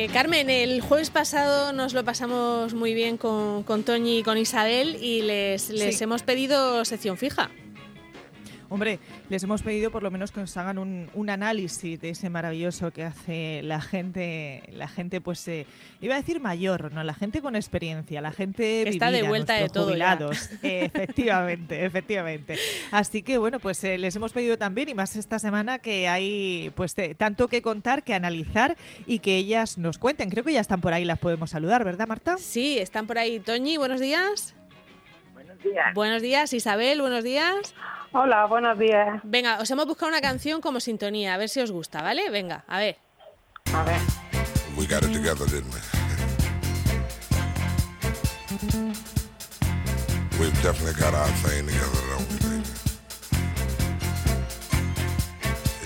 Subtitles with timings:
[0.00, 4.38] Eh, Carmen, el jueves pasado nos lo pasamos muy bien con, con Toñi y con
[4.38, 7.50] Isabel y les, les hemos pedido sección fija.
[8.70, 12.92] Hombre, les hemos pedido por lo menos que nos hagan un, análisis de ese maravilloso
[12.92, 15.66] que hace la gente, la gente pues eh,
[16.00, 19.68] iba a decir mayor, no, la gente con experiencia, la gente está de vuelta de
[19.68, 20.50] todo jubilados.
[20.62, 22.58] efectivamente, efectivamente.
[22.92, 26.72] Así que bueno, pues eh, les hemos pedido también y más esta semana que hay
[26.76, 28.76] pues tanto que contar, que analizar
[29.06, 30.30] y que ellas nos cuenten.
[30.30, 32.38] Creo que ya están por ahí, las podemos saludar, ¿verdad, Marta?
[32.38, 33.40] Sí, están por ahí.
[33.40, 34.54] Toñi, buenos días.
[35.34, 35.94] Buenos días.
[35.94, 37.74] Buenos días, Isabel, buenos días.
[38.12, 39.20] Hola, buenos días.
[39.22, 42.28] Venga, os hemos buscado una canción como sintonía, a ver si os gusta, ¿vale?
[42.28, 42.96] Venga, a ver.
[43.72, 44.00] A ver.
[44.76, 45.80] We got it together, didn't we?
[50.40, 52.64] We've definitely got our thing together, don't we, baby?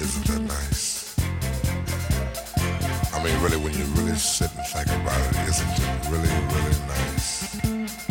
[0.01, 1.15] Isn't that nice?
[3.13, 6.77] I mean, really, when you really sit and think about it, isn't it really, really
[6.89, 8.04] nice?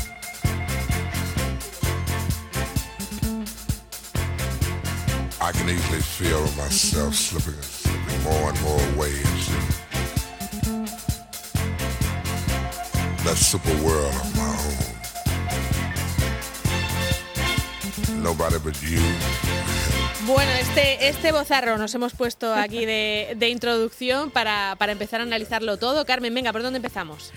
[20.26, 25.24] Bueno, este, este bozarro nos hemos puesto aquí de, de introducción para, para empezar a
[25.24, 26.06] analizarlo todo.
[26.06, 27.34] Carmen, venga, ¿por dónde empezamos?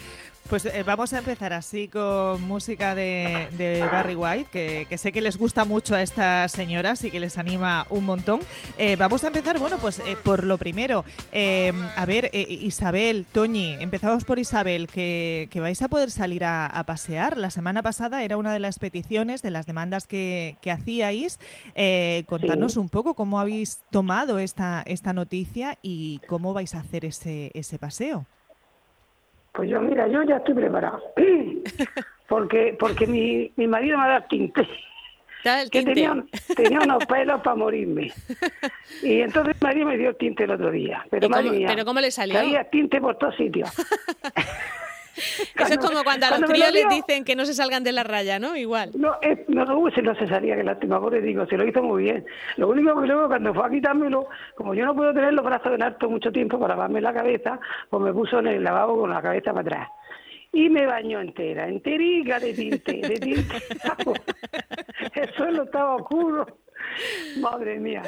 [0.48, 3.48] Pues eh, vamos a empezar así con música de,
[3.90, 7.86] Barry White, que, sé que les gusta mucho a estas señoras y que les anima
[7.90, 8.40] un montón.
[8.78, 11.04] Eh, vamos a empezar, bueno, pues eh, por lo primero.
[11.32, 17.36] a ver, Isabel, Toñi, empezamos por Isabel, que, vais a poder salir a, pasear.
[17.36, 21.40] La semana pasada era una de las peticiones, de las demandas que, hacíais.
[22.26, 27.50] contanos un poco cómo habéis tomado esta, esta noticia y cómo vais a hacer ese,
[27.54, 28.26] ese paseo.
[29.56, 31.02] Pues yo, mira, yo ya estoy preparado.
[32.28, 34.68] porque porque mi, mi marido me ha dado tinte.
[35.70, 36.24] Que tenía,
[36.56, 38.12] tenía unos pelos para morirme.
[39.02, 41.06] Y entonces mi marido me dio tinte el otro día.
[41.08, 42.40] Pero, cómo, ¿Pero cómo le salió?
[42.40, 43.70] Había tinte por todos sitios.
[45.16, 48.02] Eso es como cuando a los críos les dicen que no se salgan de la
[48.02, 48.56] raya, ¿no?
[48.56, 48.90] Igual.
[48.96, 49.16] No,
[49.48, 52.26] no, no, se, no se salía, que lástima, pobre digo, se lo hizo muy bien.
[52.56, 55.72] Lo único que luego cuando fue a quitármelo, como yo no puedo tener los brazos
[55.72, 57.58] en alto mucho tiempo para lavarme la cabeza,
[57.90, 59.88] pues me puso en el lavabo con la cabeza para atrás
[60.52, 63.56] y me bañó entera, enterica de tinte, de tinte.
[65.14, 66.46] el suelo estaba oscuro.
[67.40, 68.02] Madre mía.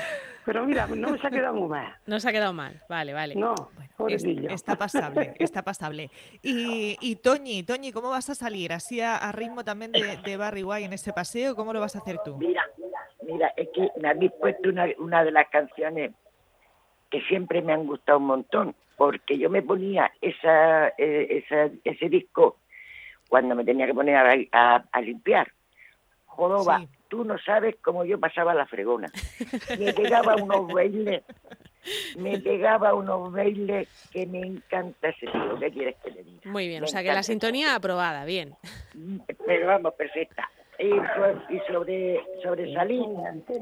[0.46, 1.94] Pero mira, no se ha quedado muy mal.
[2.06, 3.34] No se ha quedado mal, vale, vale.
[3.34, 3.54] No,
[4.06, 6.10] está pasable, está pasable.
[6.42, 8.72] Y, y Toñi, Toñi, ¿cómo vas a salir?
[8.72, 11.56] ¿Así a, ritmo también de, Barry White en ese paseo?
[11.56, 12.36] ¿Cómo lo vas a hacer tú?
[12.36, 12.64] Mira,
[13.22, 16.12] mira, es que me habéis puesto una, una de las canciones
[17.10, 22.08] que siempre me han gustado un montón, porque yo me ponía esa, eh, esa ese
[22.08, 22.58] disco
[23.28, 24.16] cuando me tenía que poner
[24.52, 25.52] a, a, limpiar.
[26.26, 29.10] Jodoba, tú no sabes cómo yo pasaba la fregona.
[29.78, 31.22] Me pegaba unos bailes,
[32.16, 35.58] me pegaba unos bailes que me encanta ese tío.
[35.58, 36.50] ¿Qué quieres que te diga?
[36.50, 38.54] Muy bien, o sea que la sintonía aprobada, bien.
[39.46, 40.48] Pero vamos, perfecta.
[40.78, 40.90] Y,
[41.66, 43.04] sobre, sobre salir.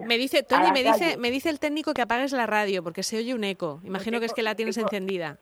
[0.07, 3.17] Me dice, Tony, me dice, me dice el técnico que apagues la radio porque se
[3.17, 3.81] oye un eco.
[3.85, 5.39] Imagino que es que la tienes encendida.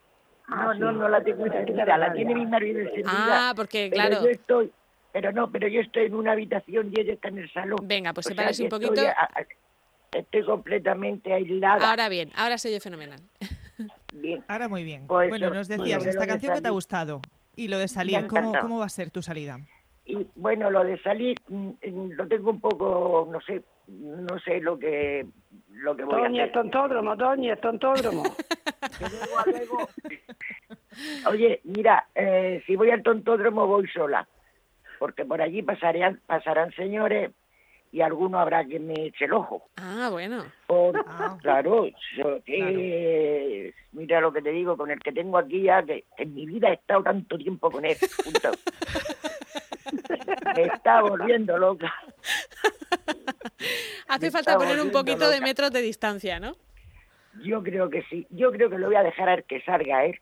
[0.49, 3.50] No, no, no la tengo encendida, la tiene mi marido encendida.
[3.50, 4.23] Ah, porque claro.
[4.23, 4.71] yo estoy,
[5.12, 7.78] pero no, pero yo estoy en una habitación y ella está en el salón.
[7.83, 9.03] Venga, pues sepárese un poquito.
[10.15, 11.91] Estoy, completamente aislada.
[11.91, 13.21] Ahora bien, ahora se oye fenomenal.
[14.15, 14.45] Bien.
[14.49, 15.07] Ahora muy bien.
[15.07, 17.21] Pues bueno, nos decías, esta canción que te ha gustado
[17.57, 19.59] y lo de salir, ¿cómo, ¿cómo va a ser tu salida?
[20.07, 24.61] Y bueno, lo de salir mm, mm, lo tengo un poco, no sé, no sé
[24.61, 25.27] lo que
[25.71, 26.47] lo que voy Toñi, a hacer.
[26.47, 28.23] es tontódromo, Toñi, es tontódromo.
[31.27, 34.29] Oye, mira, eh, si voy al tontódromo voy sola
[34.99, 37.31] porque por allí pasarían, pasarán señores
[37.94, 39.69] y alguno habrá que me eche el ojo.
[39.76, 40.44] Ah, bueno.
[41.06, 41.38] Ah.
[41.41, 41.87] Claro,
[43.93, 46.70] mira lo que te digo, con el que tengo aquí ya, que en mi vida
[46.70, 47.96] he estado tanto tiempo con él.
[50.56, 51.94] me está volviendo loca.
[54.08, 56.56] Hace falta poner un poquito de metros de distancia, ¿no?
[57.44, 58.26] Yo creo que sí.
[58.31, 60.19] Yo creo que lo voy a dejar a que salga él,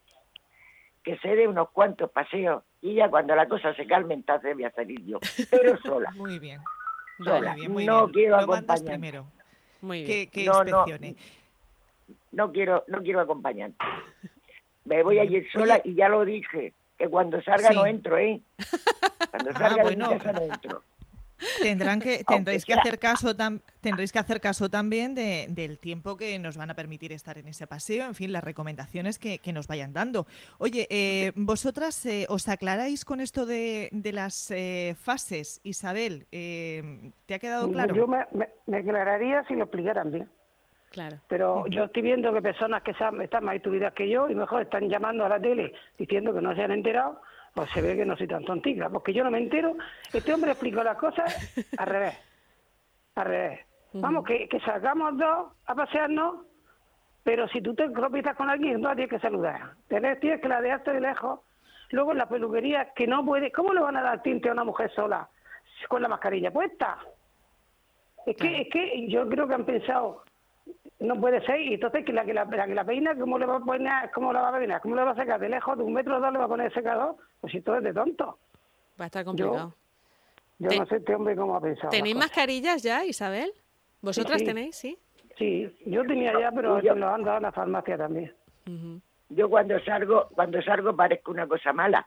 [1.02, 4.64] que se dé unos cuantos paseos y ya cuando la cosa se calme, entonces voy
[4.64, 5.18] a salir yo,
[5.50, 6.10] pero sola.
[6.16, 6.60] Muy bien.
[7.24, 7.56] Sola.
[7.56, 8.84] no quiero acompañar.
[8.84, 9.26] primero.
[9.80, 10.30] Muy bien.
[10.30, 10.84] ¿Qué, no, no,
[12.32, 13.76] no, quiero, no quiero acompañante.
[14.84, 18.40] Me voy a ir sola y ya lo dije, que cuando salga no entro, ¿eh?
[19.30, 20.82] Cuando ah, salga de mi casa no entro.
[21.60, 23.34] Tendrán que, tendréis que hacer caso
[23.80, 27.48] tendréis que hacer caso también de, del tiempo que nos van a permitir estar en
[27.48, 30.26] ese paseo, en fin, las recomendaciones que, que nos vayan dando.
[30.58, 37.34] Oye, eh, vosotras eh, os aclaráis con esto de, de las eh, fases, Isabel, ¿te
[37.34, 37.94] ha quedado claro?
[37.94, 38.26] Yo me,
[38.66, 40.28] me, aclararía si lo explicaran bien.
[40.90, 41.16] Claro.
[41.28, 44.88] Pero yo estoy viendo que personas que están más estudiadas que yo y mejor están
[44.90, 47.22] llamando a la tele diciendo que no se han enterado
[47.54, 49.76] pues se ve que no soy tan tontica, porque yo no me entero.
[50.12, 52.18] Este hombre explicó las cosas al revés.
[53.14, 53.60] Al revés.
[53.94, 56.46] Vamos, que, que salgamos dos a pasearnos,
[57.22, 59.74] pero si tú te cropitas con alguien, no tienes que saludar.
[59.86, 61.40] Tienes, tienes que ladearte de lejos.
[61.90, 63.52] Luego en la peluquería, que no puede.
[63.52, 65.28] ¿Cómo le van a dar tinte a una mujer sola
[65.88, 66.98] con la mascarilla puesta?
[68.24, 70.22] Es que, es que yo creo que han pensado,
[71.00, 73.56] no puede ser, y entonces que la que la, que la peina, ¿cómo le va
[73.56, 74.80] a poner, cómo la va a peinar?
[74.80, 75.40] ¿Cómo le va a sacar?
[75.40, 77.60] De lejos, de un metro o dos le va a poner el secador, pues si
[77.60, 78.38] todo es de tonto.
[79.00, 79.74] Va a estar complicado.
[80.58, 81.90] Yo, no sé este hombre cómo ha pensado.
[81.90, 83.50] ¿Tenéis mascarillas ya, Isabel?
[84.00, 84.96] ¿Vosotras tenéis, sí?
[85.38, 88.32] Sí, yo tenía ya, pero yo, lo han dado en la farmacia también.
[89.28, 92.06] Yo cuando salgo, cuando salgo parezco una cosa mala,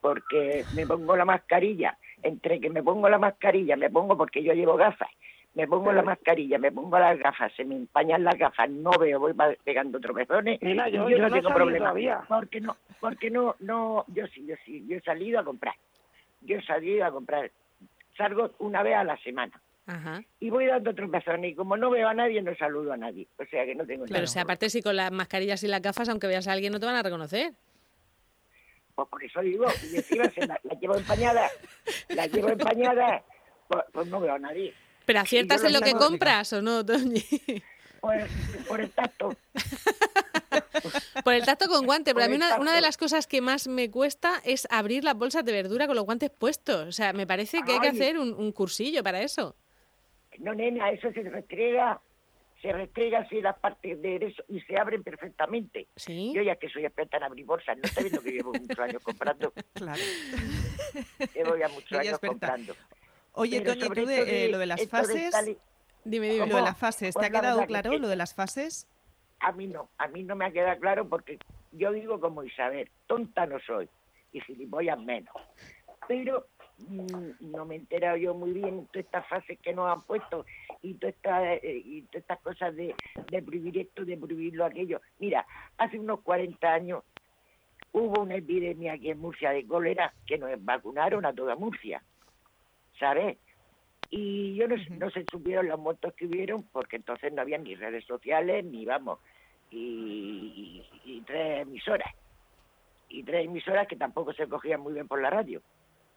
[0.00, 4.54] porque me pongo la mascarilla, entre que me pongo la mascarilla, me pongo porque yo
[4.54, 5.10] llevo gafas,
[5.54, 9.18] me pongo la mascarilla, me pongo las gafas, se me empañan las gafas, no veo,
[9.18, 10.60] voy pegando tropezones.
[10.62, 11.86] Mira, yo, yo, no, tengo problema.
[11.86, 12.20] Todavía.
[12.28, 15.74] Porque no, porque no, no, yo sí, yo sí, yo he salido a comprar.
[16.42, 17.50] Yo he salido a comprar.
[18.16, 19.60] Salgo una vez a la semana.
[19.86, 20.22] Ajá.
[20.38, 23.26] Y voy dando tropezones y como no veo a nadie, no saludo a nadie.
[23.36, 26.08] O sea que no tengo Pero si aparte si con las mascarillas y las gafas,
[26.08, 27.52] aunque veas a alguien, no te van a reconocer.
[28.94, 31.48] Pues por eso digo, y encima se la, llevo empañada,
[32.10, 33.24] la llevo empañada,
[33.66, 34.74] pues, pues no veo a nadie.
[35.06, 37.24] ¿Pero aciertas en lo que compras o no, Toñi?
[38.00, 39.36] Por, el tacto.
[41.22, 43.90] por el tacto con guante, pero a mí una, de las cosas que más me
[43.90, 46.88] cuesta es abrir las bolsas de verdura con los guantes puestos.
[46.88, 49.54] O sea, me parece que hay que hacer un, cursillo para eso.
[50.38, 52.00] No, nena, eso se restrega,
[52.62, 55.88] se restrega así las partes de eso y se abren perfectamente.
[55.96, 56.32] ¿Sí?
[56.34, 59.02] Yo ya que soy experta en abrir bolsas, no está viendo que llevo muchos años
[59.02, 59.52] comprando.
[59.74, 60.00] Claro.
[61.34, 62.74] Llevo ya muchos años comprando.
[63.32, 65.34] Oye, Toño, tú de, eh, lo de las fases...
[66.04, 68.88] Dime, dime, lo de las fases, ¿te ha quedado claro lo de las fases?
[69.40, 71.38] A mí no, a mí no me ha quedado claro porque
[71.72, 73.88] yo digo como Isabel, tonta no soy
[74.32, 75.34] y gilipollas menos.
[76.08, 76.46] Pero
[76.78, 80.46] mm, no me he enterado yo muy bien todas estas fases que nos han puesto
[80.82, 82.94] y todas estas, eh, y todas estas cosas de,
[83.30, 85.00] de prohibir esto, de prohibir lo aquello.
[85.18, 85.46] Mira,
[85.78, 87.04] hace unos 40 años
[87.92, 92.02] hubo una epidemia aquí en Murcia de cólera que nos vacunaron a toda Murcia.
[93.00, 93.38] ¿Sabes?
[94.10, 97.74] Y yo no, no se supieron los muertos que hubieron porque entonces no había ni
[97.74, 99.18] redes sociales, ni vamos,
[99.70, 102.12] y, tres emisoras.
[103.08, 105.62] Y tres emisoras que tampoco se cogían muy bien por la radio.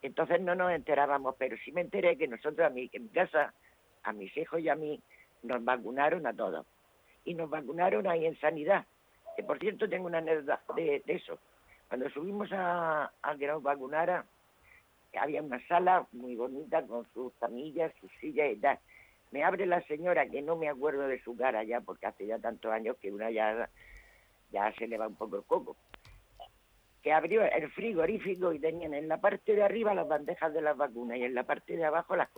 [0.02, 3.54] Entonces no nos enterábamos, pero sí me enteré que nosotros a mí, en mi casa,
[4.02, 5.00] a mis hijos y a mí,
[5.42, 6.66] nos vacunaron a todos.
[7.24, 8.84] Y nos vacunaron ahí en sanidad.
[9.36, 11.38] Que por cierto tengo una anécdota de, eso.
[11.88, 14.24] Cuando subimos a, a que nos vacunara,
[15.18, 18.78] había una sala muy bonita con sus camillas, sus sillas y tal.
[19.30, 22.38] Me abre la señora, que no me acuerdo de su cara ya, porque hace ya
[22.38, 23.68] tantos años que una ya,
[24.52, 25.76] ya se le va un poco el coco,
[27.02, 30.76] que abrió el frigorífico y tenían en la parte de arriba las bandejas de las
[30.76, 32.28] vacunas y en la parte de abajo las,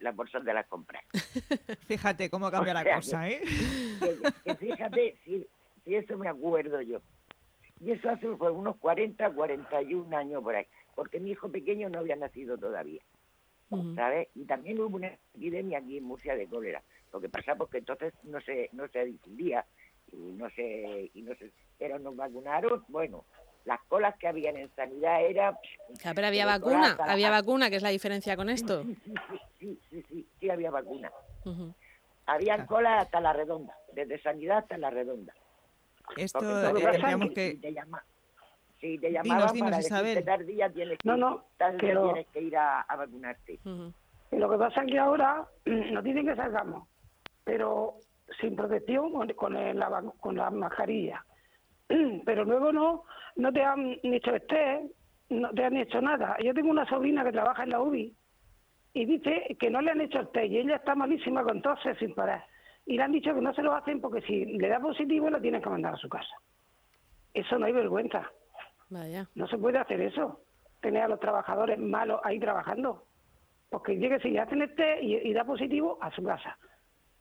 [0.00, 1.04] las bolsas de las compras.
[1.88, 3.42] fíjate cómo cambia la cosa, ¿eh?
[4.58, 5.46] fíjate, si,
[5.84, 7.00] si eso me acuerdo yo.
[7.80, 12.16] Y eso hace unos 40, 41 años por ahí porque mi hijo pequeño no había
[12.16, 13.02] nacido todavía.
[13.96, 14.28] ¿Sabes?
[14.36, 16.82] Y también hubo una epidemia aquí en Murcia de cólera.
[17.12, 19.64] Lo que pasa porque entonces no se no se difundía
[20.12, 23.24] y no se y no se pero nos vacunaron, bueno,
[23.64, 25.58] las colas que habían en sanidad era
[26.14, 28.84] pero había vacuna, había vacuna, que es la diferencia con esto.
[28.84, 28.96] Sí,
[29.58, 31.10] sí, sí, sí, sí, había vacuna.
[32.26, 35.34] Habían colas hasta la redonda, desde sanidad hasta la redonda.
[36.16, 36.40] Esto
[36.74, 37.58] tendríamos que
[38.84, 41.44] si te llamaban para decirte tal día tienes que, no, no,
[41.78, 43.58] tienes que ir a, vacunarte.
[44.30, 46.86] Y lo que pasa es que ahora nos dicen que salgamos,
[47.44, 47.94] pero
[48.40, 51.24] sin protección con, el, la, con la mascarilla.
[52.24, 53.04] Pero luego no,
[53.36, 54.90] no te han hecho este,
[55.28, 56.36] no te han hecho nada.
[56.42, 58.14] Yo tengo una sobrina que trabaja en la UBI
[58.94, 61.98] y dice que no le han hecho el test y ella está malísima con toses
[61.98, 62.44] sin parar.
[62.86, 65.40] Y le han dicho que no se lo hacen porque si le da positivo la
[65.40, 66.34] tienen que mandar a su casa.
[67.34, 68.30] Eso no hay vergüenza.
[69.34, 70.40] No se puede hacer eso,
[70.80, 73.06] tener a los trabajadores malos ahí trabajando.
[73.70, 76.56] Porque llegue si ya hacen este y, da positivo a su casa.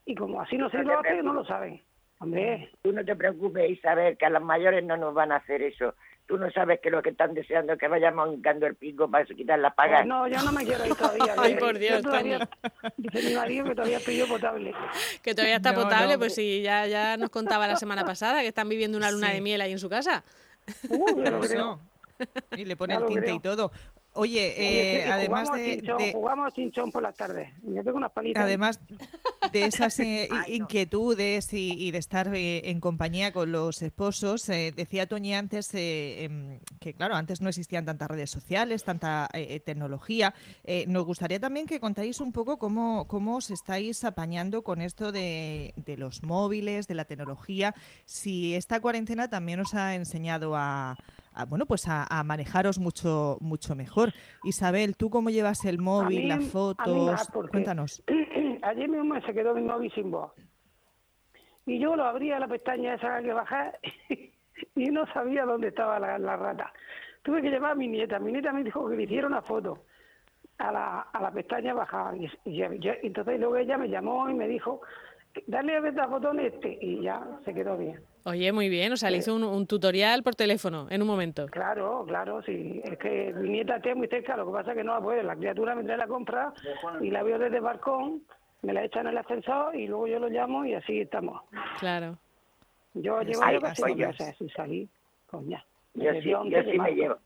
[0.06, 1.82] Y como así no se lo hace, no lo saben.
[2.20, 2.70] Hombre.
[2.82, 5.96] Tú no te preocupes, Isabel, que a los mayores no nos van a hacer eso.
[6.26, 9.26] Tú no sabes que lo que están deseando es que vayamos hincando el pico para
[9.26, 9.98] quitar la paga.
[9.98, 11.34] Pues no, yo no me quiero ir todavía.
[11.38, 12.50] Ay, que por yo Dios, todavía-
[12.96, 14.74] Dice mi marido que todavía estoy yo potable.
[15.22, 16.20] Que todavía está No, potable, no.
[16.20, 19.34] pues sí, ya, ya nos contaba la semana pasada que están viviendo una luna Sí.
[19.34, 20.24] de miel ahí en su casa.
[20.90, 21.80] Uh, lo creo.
[22.56, 23.36] Y le pone Ya el tinte creo.
[23.36, 23.72] y todo.
[24.16, 27.50] Oye, Oye, eh, sí, además jugamos, de, chinchón, de- jugamos chinchón por las tardes.
[27.64, 28.44] Yo tengo unas palitas.
[28.44, 28.80] además
[29.54, 34.74] de esas eh, inquietudes y, y de estar eh, en compañía con los esposos, eh,
[34.76, 39.30] decía Toñi antes eh, em, que, claro, antes no existían tantas redes sociales, tanta
[39.66, 40.34] tecnología.
[40.64, 45.12] Eh, nos gustaría también que contáis un poco cómo, cómo os estáis apañando con esto
[45.12, 50.98] de, de los móviles, de la tecnología, si esta cuarentena también os ha enseñado a,
[51.34, 54.14] a, bueno, pues a, a manejaros mucho, mucho mejor.
[54.44, 57.28] Isabel, ¿tú cómo llevas el móvil, mí- las a mí fotos?
[57.52, 58.04] Cuéntanos.
[58.64, 60.32] Ayer mismo se quedó mi móvil sin voz.
[61.66, 63.80] Y yo lo abría la pestaña esa que bajar
[64.76, 66.72] y no sabía dónde estaba la, la rata.
[67.22, 68.20] Tuve que llamar a mi nieta.
[68.20, 69.86] Mi nieta me dijo que le hiciera una foto
[70.58, 72.16] a la, a la pestaña bajada.
[72.18, 74.82] Y, y yo- entonces luego ella me llamó y me dijo,
[75.48, 76.78] dale a ver el botón este.
[76.82, 78.02] Y ya se quedó bien.
[78.26, 81.46] Oye, muy bien, o sea, le hizo un, un tutorial por teléfono en un momento.
[81.48, 82.82] Claro, claro, sí.
[82.84, 85.24] Es que mi nieta está muy cerca, lo que pasa es que no la puede.
[85.24, 86.54] La criatura me trae la compra
[87.02, 88.24] y la veo desde el balcón,
[88.64, 91.42] me la echa en el ascensor y luego yo lo llamo y así estamos.
[91.80, 92.18] Claro.
[92.96, 94.88] Yo llevo Ay, yo casi pues dos yo- meses sin salir.
[95.28, 95.64] Coña.
[95.94, 97.18] Yo sí, dónde yo sí me llevo.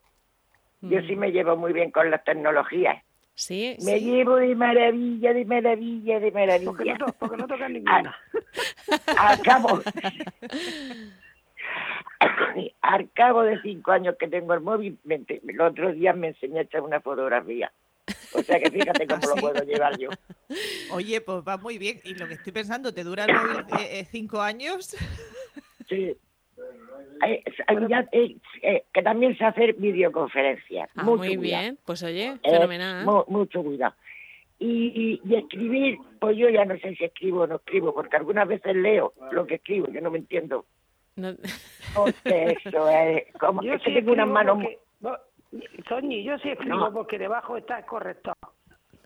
[0.82, 1.08] Yo Mm.
[1.08, 3.04] sí me llevo muy bien con las tecnologías.
[3.34, 4.06] Sí, Me sí.
[4.06, 6.98] llevo de maravilla, de maravilla, de Porque maravilla.
[6.98, 8.16] no, to- porque no tocan ninguna.
[9.18, 9.80] Al cabo,
[12.82, 16.60] al cabo de cinco años que tengo el móvil, me el otro día me enseñé
[16.60, 17.72] a echar una fotografía.
[18.38, 19.42] O sea que fíjate cómo ¿Ah, lo sí?
[19.42, 20.10] puedo llevar yo.
[20.92, 22.00] Oye, pues va muy bien.
[22.04, 24.96] Y lo que estoy pensando, ¿te dura el móvil eh, eh, cinco años?
[25.90, 26.16] Sí.
[27.90, 30.90] Ya, eh, eh, que también sé hacer videoconferencias.
[30.96, 31.64] Ah, mucho muy cuidado.
[31.64, 33.06] bien, pues oye, Eh, fenomenal.
[33.06, 33.96] mu- mucho cuidado.
[34.60, 38.48] Y, y escribir, pues yo ya no sé si escribo o no escribo, porque algunas
[38.48, 40.66] veces leo lo que escribo, yo no me entiendo.
[41.16, 41.36] No-
[41.96, 44.80] Porque eso es como Yo que sí tengo unas manos porque-
[45.88, 46.94] Soñi, yo sí escribo No.
[46.94, 48.36] porque debajo está el corrector.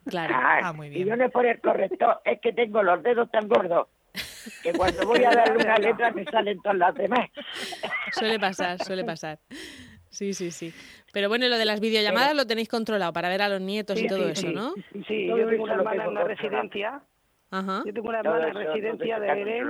[0.05, 0.33] claro.
[0.35, 1.07] Ah, Ah, muy Y bien.
[1.09, 3.87] yo no es por el corrector, es que tengo los dedos tan gordos
[4.63, 7.29] que cuando voy a darle una letra me salen todas las demás.
[8.11, 9.39] Suele pasar, suele pasar.
[10.09, 10.73] Sí, sí, sí.
[11.13, 14.07] Pero bueno, lo de las videollamadas lo tenéis controlado para ver a los nietos y
[14.07, 14.53] todo sí, eso, sí.
[14.53, 14.73] ¿no?
[15.07, 16.27] Sí, yo tengo una hermana en controlado.
[16.27, 17.01] residencia.
[17.51, 17.83] Ajá.
[17.85, 19.69] Yo tengo una hermana en residencia de Belén.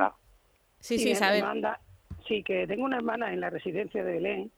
[0.79, 1.79] Sí, y sí, manda-
[2.27, 4.51] sí, que tengo una hermana en la residencia de Belén.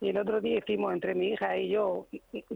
[0.00, 2.06] Y el otro día hicimos entre mi hija y yo,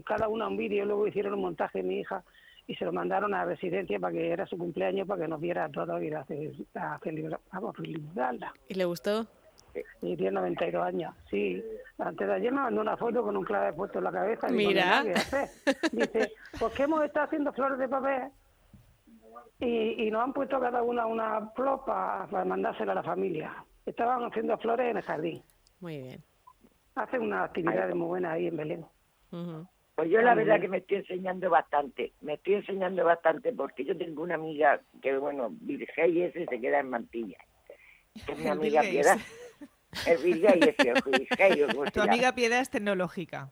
[0.05, 2.23] cada una un vídeo, luego hicieron un montaje mi hija
[2.67, 5.39] y se lo mandaron a la residencia para que era su cumpleaños, para que nos
[5.41, 6.25] viera a todos y a,
[6.75, 8.53] a celebrarla.
[8.67, 9.25] ¿Y le gustó?
[10.01, 11.63] Y tiene 92 años, sí.
[11.99, 14.47] Antes de ayer me mandó una foto con un clave puesto en la cabeza.
[14.47, 14.85] digo, Mira.
[14.85, 15.49] "Nada que hacer".
[15.91, 18.23] Dice, ¿por qué hemos estado haciendo flores de papel?
[19.59, 23.63] Y, y nos han puesto cada una una flor para mandársela a la familia.
[23.85, 25.41] Estaban haciendo flores en el jardín.
[25.79, 26.23] Muy bien.
[26.99, 28.85] Hacen unas actividades muy buenas ahí en Belén.
[29.95, 33.97] Pues yo la verdad que me estoy enseñando bastante, me estoy enseñando bastante porque yo
[33.97, 37.37] tengo una amiga que, bueno, Virgey ese se queda en Mantilla,
[38.25, 39.17] que es mi amiga Piedad.
[40.05, 43.49] El Virgey ese, o Virgey, Tu amiga Piedad es tecnológica.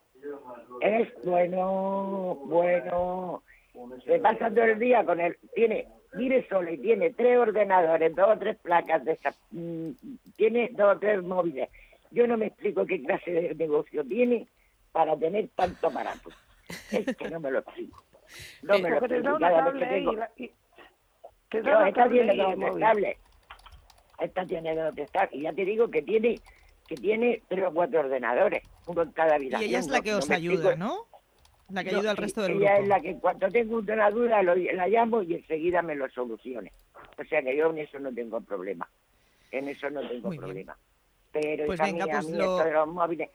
[0.82, 3.44] Es bueno, bueno.
[4.06, 5.38] Se pasa todo el día con él.
[5.56, 9.92] Tiene, mire solo, y tiene tres ordenadores, dos o tres placas de esas, mm,
[10.36, 11.70] tiene dos o tres móviles.
[12.12, 14.48] Yo no me explico qué clase de negocio tiene
[14.92, 16.30] para tener tanto aparato.
[16.92, 18.04] Es que no me lo explico.
[18.64, 19.36] No me lo explico.
[19.36, 20.14] una Cada vez que tablet tengo...
[20.14, 20.52] y, la- y-
[21.50, 23.20] te da No, una esta tiene y tablets.
[24.20, 25.34] Esta tiene tres tablets.
[25.36, 26.42] Y ya te digo que tiene
[26.88, 29.70] que tiene tres o cuatro ordenadores, uno en cada Y habitación.
[29.70, 30.76] ella es la que no os ayuda.
[30.78, 31.06] ¿no?
[31.70, 32.82] La que No, ayuda al resto del ella grupo.
[32.82, 36.72] es la que cuando tengo una duda lo- la llamo y enseguida me lo solucione.
[37.18, 38.90] O sea que yo en eso no tengo problema.
[39.52, 40.68] En eso no tengo Muy bien.
[41.41, 43.29] Pero Pues venga, pues a mí lo- esto de los móviles,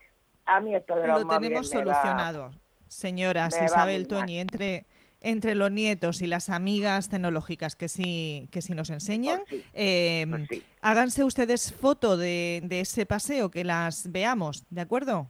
[0.47, 2.51] a mí esto de los Lo móviles tenemos me va- solucionado.
[2.89, 4.07] Señoras, Isabel.
[4.07, 4.85] Toñi, entre,
[5.21, 9.65] entre los nietos y las amigas tecnológicas que sí, que sí nos enseñan, Pues sí,
[9.73, 10.63] eh, pues sí.
[10.83, 15.29] háganse ustedes foto de, de ese paseo, que las veamos, ¿de acuerdo?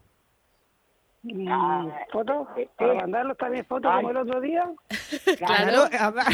[1.48, 2.48] Ah, ¿Fotos?
[2.56, 3.98] eh, ¿Para mandarlos también fotos Ay.
[3.98, 4.68] como el otro día?
[5.36, 6.24] Claro, a ver,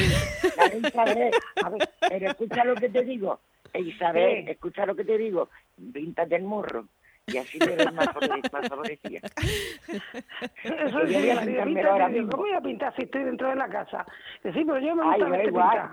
[0.54, 3.38] claro, Isabel, a ver, pero escucha lo que te digo.
[3.72, 5.48] Eh, Isabel, escucha lo que te digo.
[5.92, 6.86] Píntate el morro.
[7.26, 8.08] Y así te ves más,
[8.52, 9.20] más favorecida.
[10.64, 12.30] Eso Yo sí, voy a ahora mismo.
[12.30, 14.06] ¿Cómo voy a pintar si estoy dentro de la casa?
[14.42, 15.70] Sí, pero yo me Ay, gusta da verte igual.
[15.70, 15.90] pintar.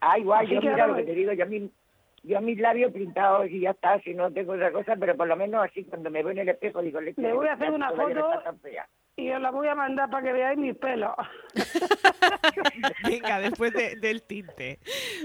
[0.00, 1.70] Ah, igual, Así yo mira lo que te digo, yo a mí,
[2.24, 5.36] yo mis labios pintados y ya está, si no tengo otra cosa, pero por lo
[5.36, 8.32] menos así cuando me veo en el espejo digo, Le voy a hacer una foto
[9.16, 11.12] y os la voy a mandar para que veáis mis pelos.
[13.08, 14.80] Venga, después del tinte.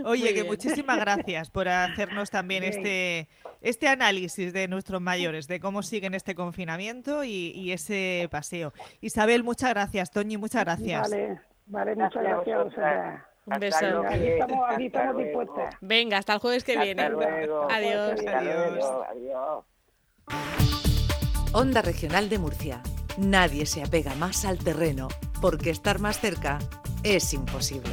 [0.06, 3.28] Oye, que muchísimas gracias por hacernos también este,
[3.62, 8.74] este análisis de nuestros mayores, de cómo siguen este confinamiento y, ese paseo.
[9.02, 10.12] Isabel, muchas gracias.
[10.12, 11.10] Toñi, muchas gracias.
[11.10, 12.74] Vale, vale, muchas gracias.
[13.46, 14.04] Un beso.
[14.08, 15.76] Aquí estamos, aquí estamos dispuestas.
[15.82, 17.02] Venga, hasta el jueves que viene.
[17.02, 17.68] Adiós.
[17.72, 18.86] Adiós.
[19.10, 19.66] Adiós.
[21.54, 22.82] Onda Regional de Murcia
[23.20, 25.08] nadie se apega más al terreno,
[25.42, 26.60] porque estar más cerca
[27.04, 27.92] es imposible.